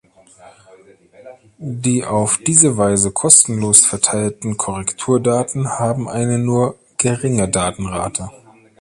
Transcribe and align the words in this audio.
Die 1.59 2.03
auf 2.05 2.39
diese 2.39 2.75
Weise 2.75 3.11
kostenlos 3.11 3.85
verteilten 3.85 4.57
Korrekturdaten 4.57 5.77
haben 5.77 6.09
eine 6.09 6.39
nur 6.39 6.79
geringe 6.97 7.47
Datenrate. 7.47 8.31